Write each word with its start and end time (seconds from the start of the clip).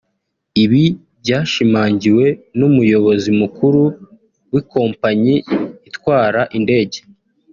Ibi 0.63 0.83
byashimangiwe 1.21 2.25
n’umuyobozi 2.57 3.29
mukuru 3.39 3.81
w’ikompanyi 4.51 5.35
itwara 5.89 6.41
indege 6.57 6.99